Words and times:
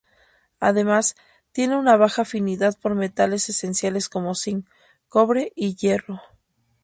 Además 0.59 1.15
tiene 1.51 1.77
una 1.77 1.95
baja 1.95 2.23
afinidad 2.23 2.75
por 2.81 2.95
metales 2.95 3.49
esenciales 3.49 4.09
como 4.09 4.33
Zinc, 4.33 4.67
Cobre 5.07 5.53
y 5.55 5.75
Hierro. 5.75 6.19